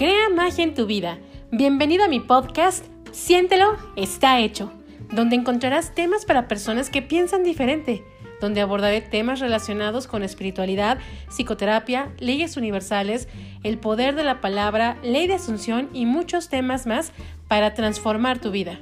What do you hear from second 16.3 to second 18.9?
temas más para transformar tu vida.